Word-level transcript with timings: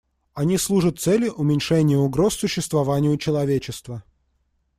Они 0.33 0.57
служат 0.57 0.97
цели 0.97 1.29
уменьшения 1.29 1.99
угроз 1.99 2.33
существованию 2.33 3.17
человечества. 3.19 4.03